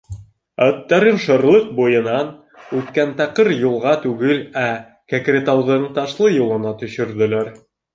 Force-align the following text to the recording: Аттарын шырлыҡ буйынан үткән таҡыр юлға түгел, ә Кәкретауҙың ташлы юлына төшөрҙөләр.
Аттарын 0.67 1.19
шырлыҡ 1.25 1.67
буйынан 1.81 2.33
үткән 2.81 3.13
таҡыр 3.21 3.53
юлға 3.67 3.95
түгел, 4.09 4.43
ә 4.67 5.15
Кәкретауҙың 5.15 5.91
ташлы 6.03 6.37
юлына 6.43 6.79
төшөрҙөләр. 6.87 7.59